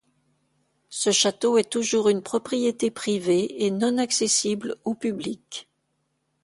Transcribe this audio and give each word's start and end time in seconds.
Ce 0.89 1.11
château 1.11 1.59
est 1.59 1.69
toujours 1.71 2.09
une 2.09 2.23
propriété 2.23 2.89
privée 2.89 3.63
et 3.65 3.69
non 3.69 3.99
accessible 3.99 4.75
au 4.83 4.95
public. 4.95 5.69